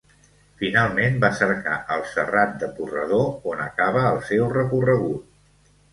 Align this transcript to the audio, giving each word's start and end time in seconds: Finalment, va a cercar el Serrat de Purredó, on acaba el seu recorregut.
Finalment, 0.61 1.19
va 1.23 1.29
a 1.35 1.37
cercar 1.41 1.75
el 1.97 2.01
Serrat 2.13 2.57
de 2.63 2.69
Purredó, 2.79 3.19
on 3.53 3.61
acaba 3.67 4.03
el 4.15 4.19
seu 4.31 4.47
recorregut. 4.59 5.69